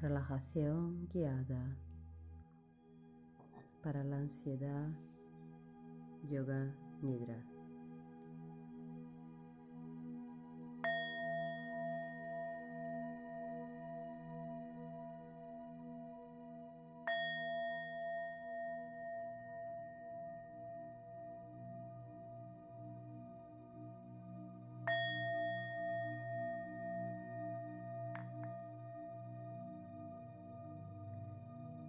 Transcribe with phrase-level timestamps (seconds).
[0.00, 1.76] relajación guiada
[3.82, 4.88] para la ansiedad
[6.30, 7.57] yoga nidra.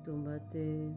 [0.10, 0.92] Túmbate.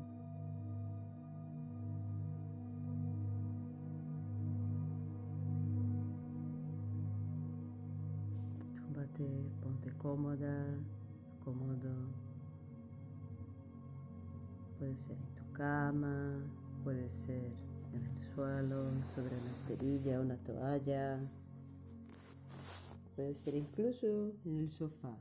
[8.75, 10.65] Túmbate, ponte cómoda,
[11.45, 11.91] cómodo.
[14.79, 16.39] Puede ser en tu cama,
[16.83, 17.53] puede ser
[17.93, 18.83] en el suelo,
[19.15, 21.21] sobre una esterilla, una toalla.
[23.15, 24.07] Puede ser incluso
[24.47, 25.15] en el sofá.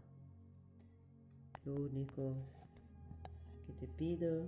[1.65, 2.60] Lo único
[3.81, 4.47] te pido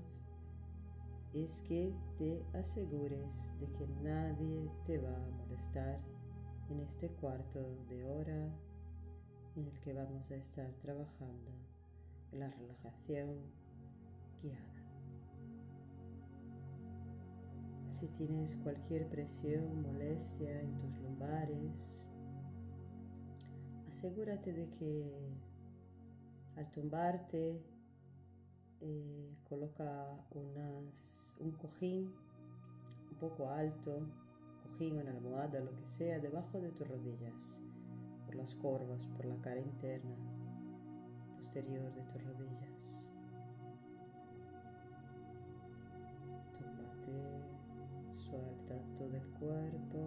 [1.34, 6.00] es que te asegures de que nadie te va a molestar
[6.70, 7.60] en este cuarto
[7.90, 8.52] de hora
[9.56, 11.52] en el que vamos a estar trabajando
[12.32, 13.40] la relajación
[14.44, 14.84] guiada.
[18.00, 22.00] Si tienes cualquier presión, molestia en tus lumbares,
[23.90, 25.34] asegúrate de que
[26.56, 27.73] al tumbarte
[28.86, 30.18] eh, coloca
[31.40, 32.14] un cojín
[33.12, 34.02] un poco alto,
[34.64, 37.58] cojín, una almohada, lo que sea, debajo de tus rodillas,
[38.26, 40.16] por las corvas, por la cara interna,
[41.38, 42.94] posterior de tus rodillas.
[46.60, 47.24] Tómate,
[48.12, 50.00] suelta todo el cuerpo,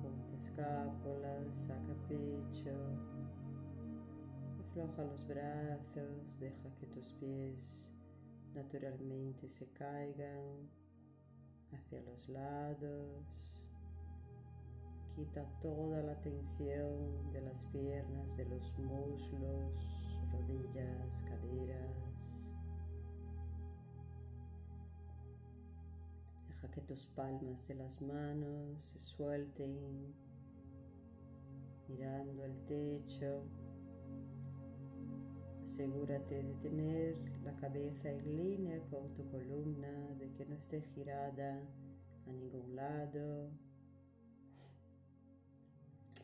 [0.00, 3.09] junta escápulas, saca pecho.
[4.70, 7.90] Afloja los brazos, deja que tus pies
[8.54, 10.70] naturalmente se caigan
[11.72, 13.26] hacia los lados.
[15.16, 22.32] Quita toda la tensión de las piernas, de los muslos, rodillas, caderas.
[26.46, 30.14] Deja que tus palmas de las manos se suelten
[31.88, 33.42] mirando el techo.
[35.70, 39.88] Asegúrate de tener la cabeza en línea con tu columna,
[40.18, 41.62] de que no esté girada
[42.26, 43.50] a ningún lado.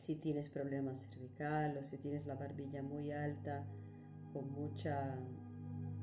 [0.01, 3.65] Si tienes problemas cervical o si tienes la barbilla muy alta
[4.33, 5.17] con mucha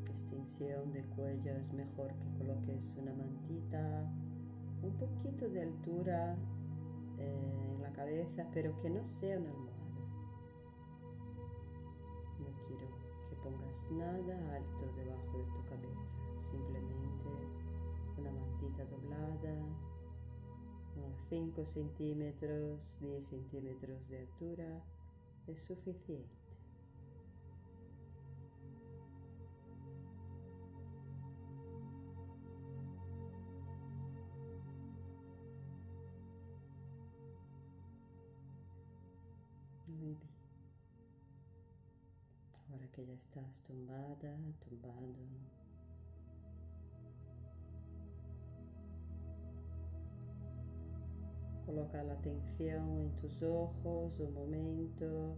[0.09, 4.11] extensión de cuello, es mejor que coloques una mantita,
[4.83, 6.35] un poquito de altura
[7.19, 9.74] eh, en la cabeza, pero que no sea una.
[13.45, 16.09] Pongas nada alto debajo de tu cabeza,
[16.51, 17.29] simplemente
[18.17, 19.55] una mantita doblada,
[20.97, 24.83] unos 5 centímetros, 10 centímetros de altura
[25.47, 26.44] es suficiente.
[42.95, 44.37] Que ya estás tumbada,
[44.69, 45.17] tumbado,
[51.67, 55.37] coloca la atención en tus ojos un momento,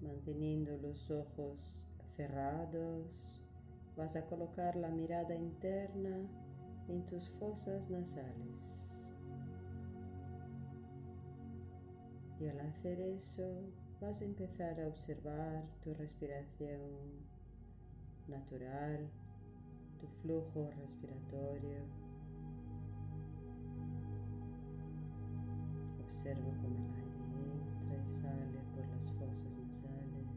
[0.00, 1.78] manteniendo los ojos
[2.16, 3.42] cerrados.
[3.94, 6.26] Vas a colocar la mirada interna
[6.88, 8.80] en tus fosas nasales.
[12.40, 13.60] Y al hacer eso,
[14.00, 16.78] vas a empezar a observar tu respiración
[18.28, 19.10] natural,
[20.00, 21.78] tu flujo respiratorio.
[26.04, 27.18] Observa cómo el aire
[27.56, 30.28] entra y sale por las fosas nasales.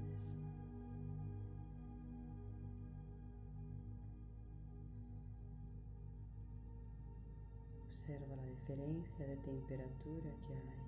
[7.94, 10.81] Observa la diferencia de temperatura que hay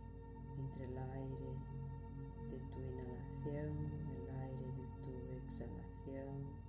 [0.57, 2.02] entre el aire
[2.49, 3.77] de tu inhalación,
[4.11, 5.13] el aire de tu
[5.47, 6.63] exhalación.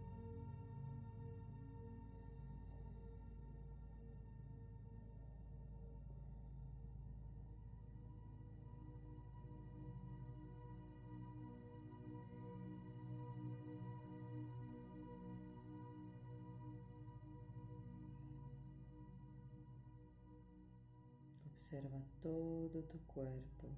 [21.47, 23.69] Observa todo tu cuerpo.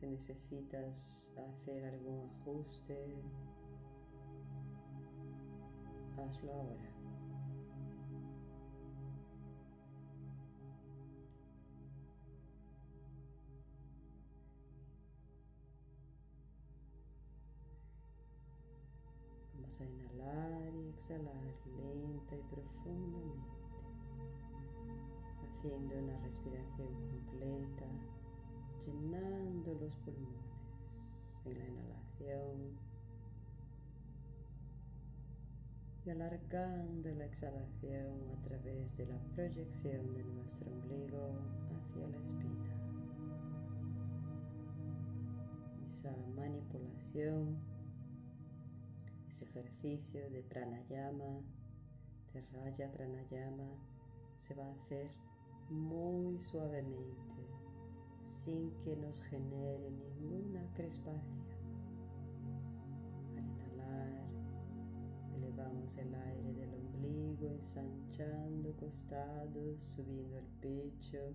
[0.00, 3.22] Si necesitas hacer algún ajuste,
[6.16, 6.90] Hazlo ahora.
[19.54, 21.34] Vamos a inhalar y exhalar
[21.66, 23.48] lenta y profundamente,
[25.42, 28.13] haciendo una respiración completa,
[28.86, 30.44] llenando los pulmones
[31.44, 32.94] en la inhalación
[36.04, 41.34] y alargando la exhalación a través de la proyección de nuestro ombligo
[41.74, 42.74] hacia la espina.
[45.88, 47.56] Esa manipulación,
[49.28, 51.40] ese ejercicio de pranayama,
[52.34, 53.70] de raya pranayama,
[54.40, 55.10] se va a hacer
[55.70, 57.33] muy suavemente,
[58.44, 61.44] sin que nos genere ninguna crispación.
[65.98, 71.34] el aire del ombligo, ensanchando costados, subiendo el pecho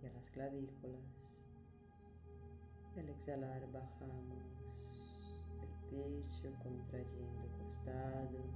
[0.00, 1.36] y a las clavículas.
[2.94, 4.62] Y al exhalar bajamos
[5.62, 8.54] el pecho, contrayendo costados,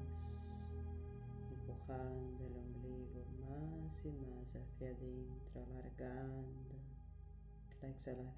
[1.51, 3.25] empujando el ombligo
[3.93, 6.79] más y más hacia adentro, alargando
[7.83, 8.33] la exhalación.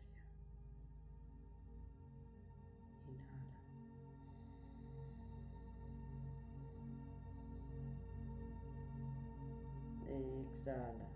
[10.53, 11.14] exhala.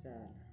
[0.00, 0.49] Exhala.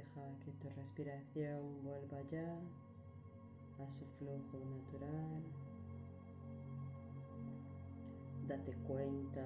[0.00, 2.58] Deja que tu respiración vuelva ya
[3.84, 5.42] a su flujo natural.
[8.48, 9.44] Date cuenta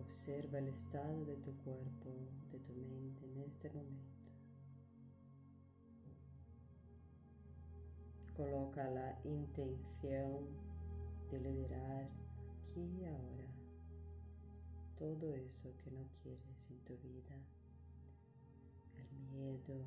[0.00, 2.10] Observa el estado de tu cuerpo,
[2.50, 4.32] de tu mente en este momento.
[8.36, 10.44] Coloca la intención
[11.30, 12.08] de liberar
[12.72, 13.50] aquí y ahora
[14.98, 17.36] todo eso que no quieres en tu vida.
[19.32, 19.84] Miedo,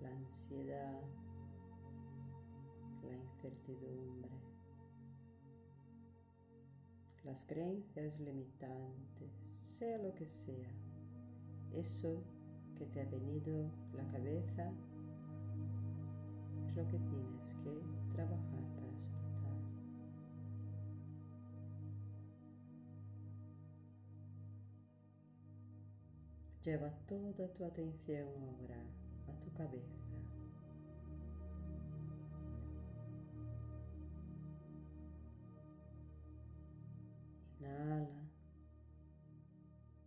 [0.00, 1.02] la ansiedad,
[3.04, 4.48] la incertidumbre
[7.28, 10.70] las creencias limitantes, sea lo que sea,
[11.74, 12.22] eso
[12.78, 14.72] que te ha venido la cabeza
[16.66, 18.67] es lo que tienes que trabajar
[26.64, 28.82] Lleva toda tu atención ahora
[29.28, 29.96] a tu cabeza.
[37.60, 38.28] Inhala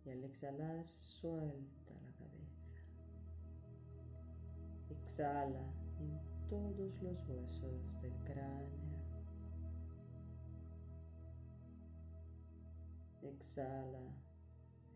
[0.04, 2.66] y al exhalar suelta la cabeza.
[4.90, 8.92] Exhala en todos los huesos del cráneo.
[13.22, 14.21] Exhala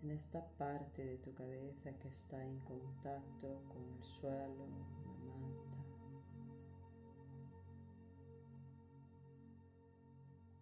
[0.06, 5.84] en esta parte de tu cabeza que está en contacto con el suelo, la manta.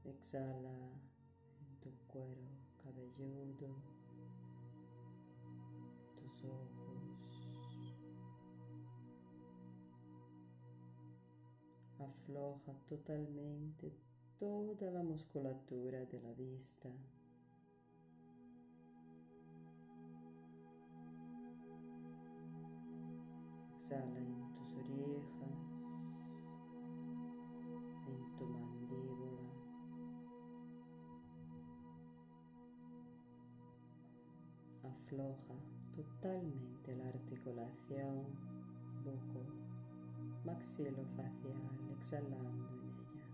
[0.04, 0.72] Exhala
[1.82, 2.48] tu cuero
[2.82, 3.76] cabelludo,
[6.16, 7.50] tus ojos.
[11.98, 13.92] Afloja totalmente
[14.38, 16.88] toda la musculatura de la vista.
[23.84, 26.16] Exhala en tus orejas,
[28.06, 29.52] en tu mandíbula.
[34.84, 35.54] afloja
[35.94, 38.24] totalmente la articulación
[39.04, 39.44] buco
[40.46, 43.26] maxilofacial exhalando en ella.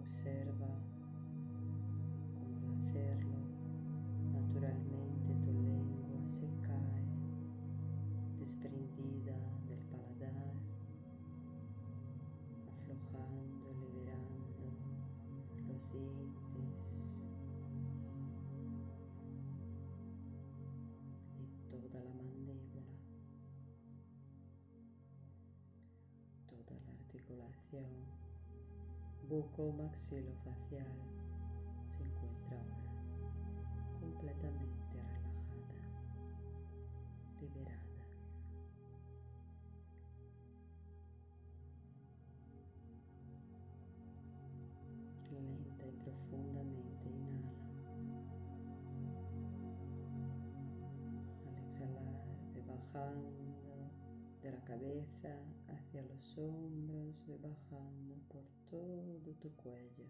[0.00, 0.93] Observa
[21.94, 22.82] toda la mandíbula,
[26.48, 27.86] toda la articulación
[29.28, 30.92] buco-maxilofacial
[31.86, 32.82] se encuentra ahora
[34.00, 35.86] completamente relajada,
[37.40, 37.84] liberada.
[45.30, 46.63] Lenta y profundamente
[52.94, 53.90] bajando
[54.40, 55.28] de la cabeza
[55.68, 60.04] hacia los hombros, ve bajando por todo tu cuello.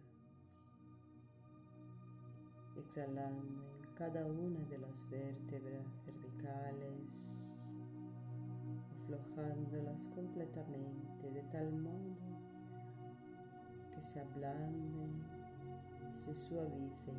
[2.76, 7.70] Exhalando en cada una de las vértebras cervicales,
[9.02, 12.16] aflojándolas completamente de tal modo
[13.94, 15.22] que se ablanden
[16.16, 17.14] se suavicen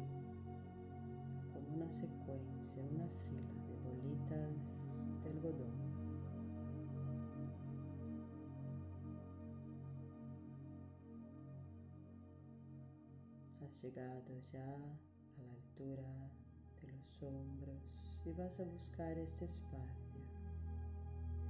[1.53, 3.54] como una secuencia, una fila
[13.65, 16.29] Has llegado ya a la altura
[16.84, 20.22] de los hombros y vas a buscar este espacio,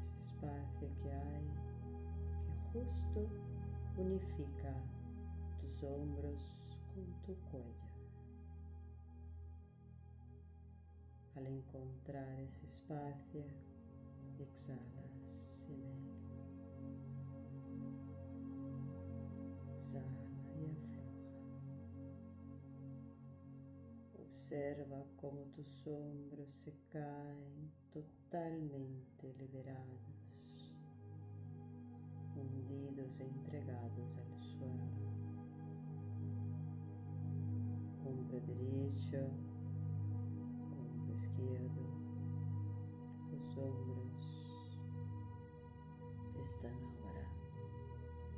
[0.07, 1.45] ese espacio que hay
[2.45, 3.27] que justo
[3.98, 4.74] unifica
[5.60, 6.57] tus hombros
[6.93, 7.89] con tu cuello.
[11.36, 13.43] Al encontrar ese espacio,
[14.39, 15.65] exhalas
[24.46, 30.72] Observa cómo tus hombros se caen totalmente liberados,
[32.36, 35.10] hundidos e entregados al suelo.
[38.06, 39.32] Hombro derecho,
[40.78, 41.82] hombro izquierdo,
[43.32, 44.46] los hombros
[46.44, 47.28] están ahora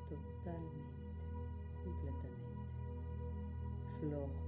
[0.08, 1.02] totalmente,
[1.84, 2.48] completamente
[4.00, 4.47] flojos,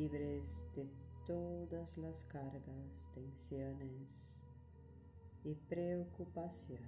[0.00, 0.88] libres de
[1.26, 4.40] todas las cargas, tensiones
[5.44, 6.80] y preocupaciones.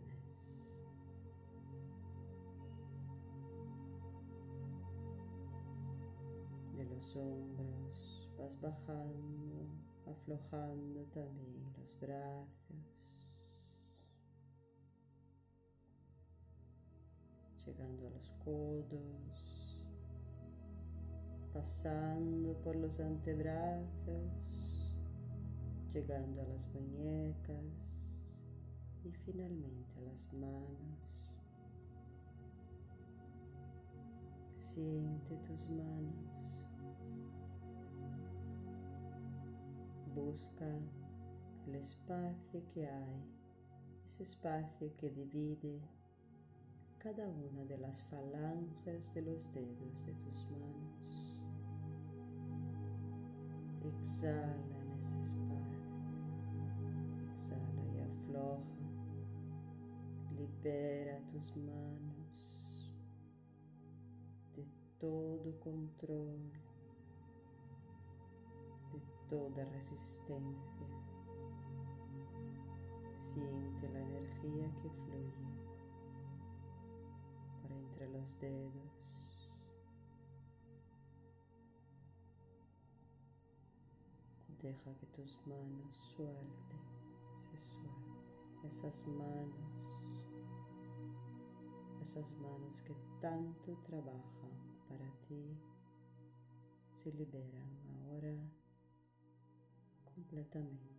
[6.75, 9.69] De los hombros vas bajando,
[10.07, 13.13] aflojando también los brazos,
[17.67, 19.32] llegando a los codos,
[21.53, 24.53] pasando por los antebrazos,
[25.93, 28.27] llegando a las muñecas
[29.05, 31.13] y finalmente a las manos.
[34.59, 36.23] Siente tus manos.
[40.15, 40.67] Busca
[41.67, 43.23] el espacio que hay,
[44.07, 45.81] ese espacio que divide
[46.99, 51.22] cada una de las falanges de los dedos de tus manos.
[53.85, 55.81] Exhala en ese espacio.
[57.33, 58.63] Exhala y afloja.
[60.37, 62.93] Libera tus manos
[64.55, 64.65] de
[65.01, 66.53] todo control,
[68.93, 70.87] de toda resistencia.
[73.35, 75.43] Siente la energía que fluye
[77.61, 78.92] por entre los dedos.
[84.63, 86.81] Deja que tus manos suelten,
[87.51, 88.13] se suelten.
[88.65, 89.99] Esas manos,
[92.01, 94.53] esas manos que tanto trabajan
[94.89, 95.59] para ti,
[97.03, 97.77] se liberan
[98.07, 98.37] ahora
[100.15, 100.92] completamente.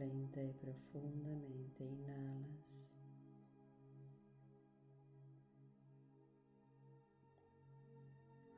[0.00, 2.48] Lenta y profundamente inhalas.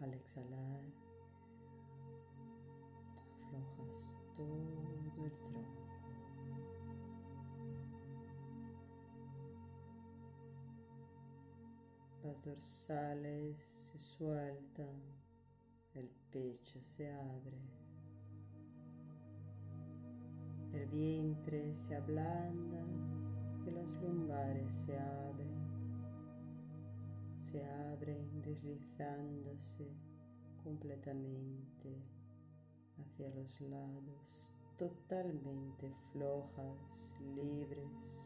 [0.01, 0.85] Al exhalar,
[3.41, 5.83] aflojas todo el tronco.
[12.23, 15.03] Las dorsales se sueltan,
[15.95, 17.82] el pecho se abre.
[20.73, 22.83] El vientre se ablanda
[23.67, 25.53] y las lumbares se abren,
[27.39, 29.87] se abren deslizándose
[30.65, 32.03] completamente
[32.99, 38.19] hacia los lados, totalmente flojas, libres,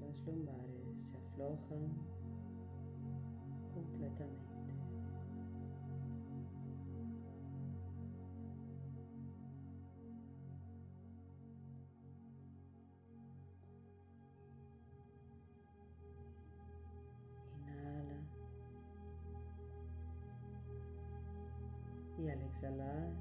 [0.00, 1.92] las lumbares se aflojan
[3.72, 4.45] completamente.
[22.26, 23.12] Y al exhalar,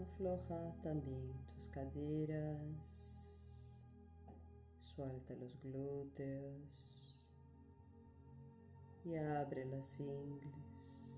[0.00, 2.62] afloja también tus caderas,
[4.78, 7.18] Suelta los glúteos
[9.04, 11.16] y abre las ingles.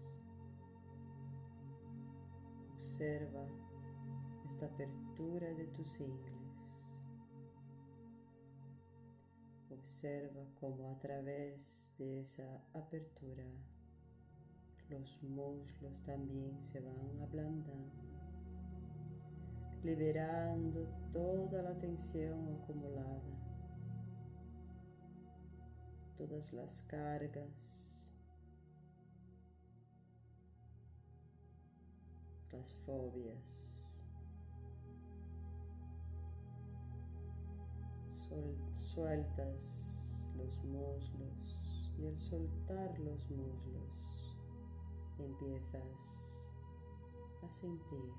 [2.72, 3.46] Observa
[4.46, 6.94] esta apertura de tus ingles.
[9.70, 13.44] Observa cómo a través de esa apertura
[14.90, 17.92] los muslos también se van ablandando,
[19.82, 23.44] liberando toda la tensión acumulada
[26.16, 28.08] todas las cargas,
[32.52, 33.64] las fobias.
[38.94, 43.93] sueltas los muslos y al soltar los muslos
[45.18, 46.50] empiezas
[47.42, 48.12] a sentir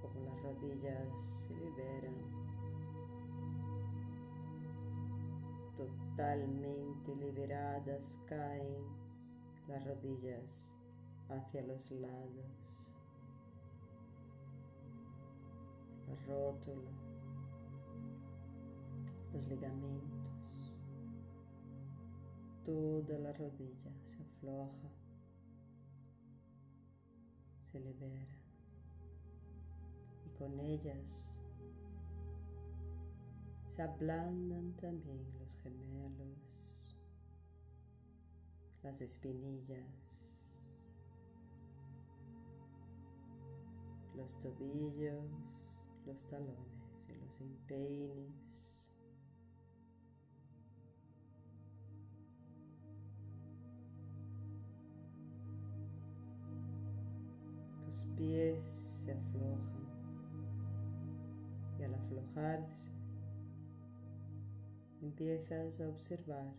[0.00, 1.08] como las rodillas
[1.46, 2.50] se liberan
[5.76, 9.00] totalmente liberadas caen
[9.68, 10.74] las rodillas
[11.28, 12.74] hacia los lados,
[16.08, 16.90] la rótula,
[19.32, 20.74] los ligamentos,
[22.64, 24.99] toda la rodilla se afloja,
[27.70, 28.26] se libera
[30.26, 31.36] y con ellas
[33.68, 36.36] se ablandan también los gemelos,
[38.82, 39.86] las espinillas,
[44.16, 45.30] los tobillos,
[46.06, 48.49] los talones y los empeines.
[58.20, 58.62] Pies
[59.02, 59.88] se aflojan
[61.78, 62.90] y al aflojarse
[65.00, 66.52] empiezas a observar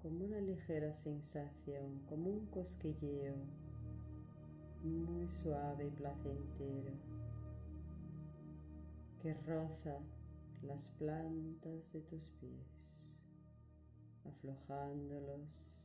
[0.00, 3.36] como una ligera sensación, como un cosquilleo
[4.82, 6.92] muy suave y placentero
[9.20, 9.98] que roza
[10.62, 12.80] las plantas de tus pies,
[14.24, 15.84] aflojándolos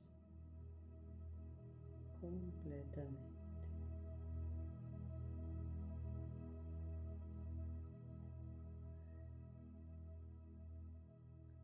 [2.22, 3.29] completamente.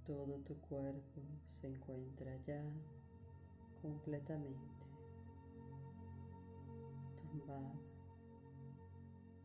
[0.05, 2.61] Todo tu cuerpo se encuentra ya
[3.81, 4.75] completamente
[7.31, 7.81] tumbado,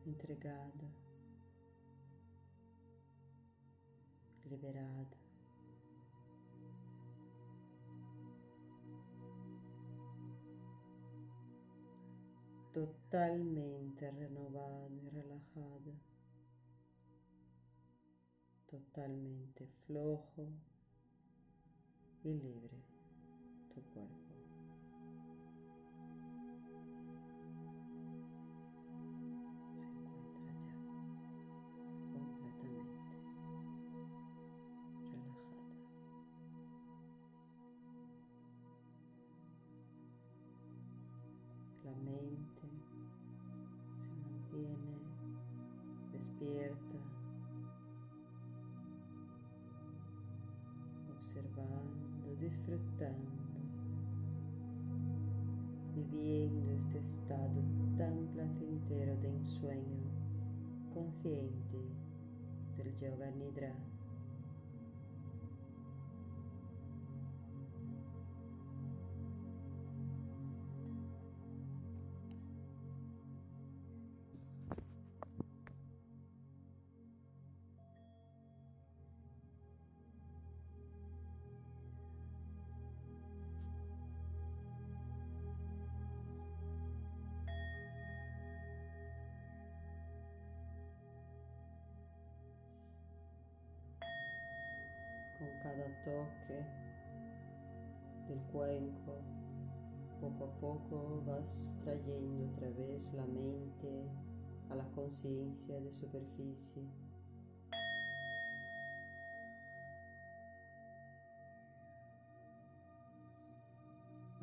[0.05, 0.85] entregado,
[4.51, 5.16] liberado.
[12.75, 16.10] Totalmente renovado y relajado
[18.70, 20.48] totalmente flojo
[22.22, 22.85] y libre
[23.74, 24.14] tu cuerpo.
[32.12, 33.50] Se encuentra ya completamente
[35.11, 35.66] relajado.
[41.85, 42.29] La mente
[52.70, 53.30] disfrutando,
[55.96, 57.61] viviendo este estado
[57.98, 59.98] tan placentero de ensueño
[60.94, 61.78] consciente
[62.76, 63.89] del Yoga Nidra.
[95.62, 96.64] cada toque
[98.29, 99.23] del cuenco.
[100.20, 104.11] Poco a poco vas trayendo otra vez la mente
[104.68, 106.83] a la conciencia de superficie.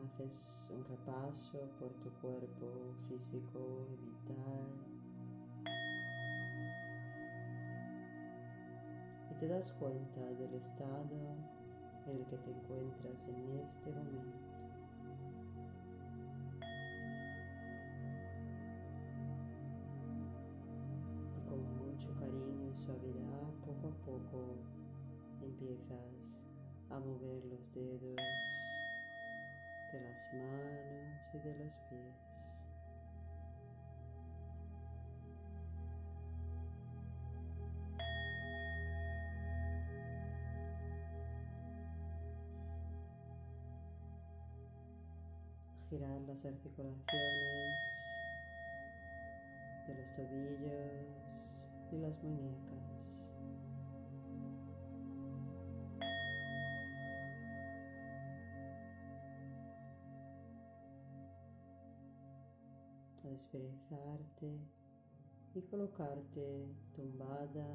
[0.03, 4.96] Haces un repaso por tu cuerpo físico y vital.
[9.39, 11.15] Te das cuenta del estado
[12.07, 14.37] en el que te encuentras en este momento.
[21.35, 24.55] Y con mucho cariño y suavidad, poco a poco,
[25.43, 26.31] empiezas
[26.89, 28.15] a mover los dedos
[29.93, 32.26] de las manos y de los pies.
[45.89, 47.07] Girar las articulaciones
[49.87, 51.07] de los tobillos
[51.91, 53.07] y las muñecas.
[63.23, 64.59] a desperezarte
[65.53, 67.67] y colocarte tumbada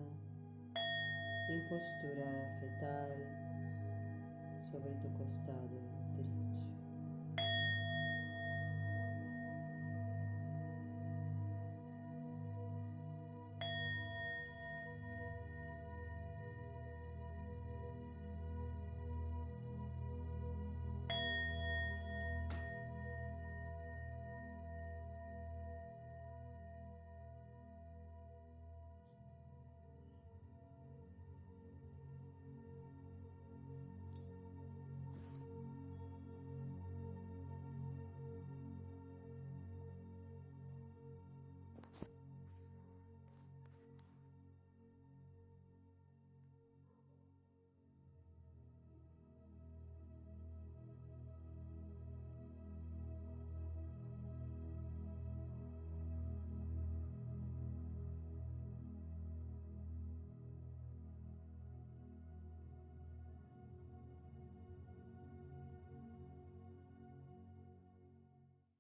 [1.51, 3.11] en postura fetal
[4.70, 5.82] sobre tu costado.